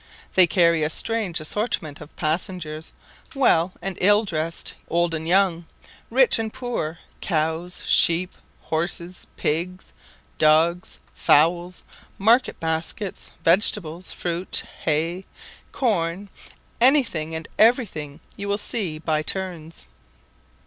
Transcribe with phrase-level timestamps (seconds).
[0.33, 2.91] They carry a strange assortment of passengers;
[3.35, 5.67] well and ill dressed; old and young;
[6.09, 8.33] rich and poor; cows, sheep,
[8.63, 9.93] horses, pigs,
[10.39, 11.83] dogs, fowls,
[12.17, 15.23] market baskets, vegetables, fruit, hay,
[15.71, 16.29] corn,
[16.81, 19.85] anything and everything you will see by turns.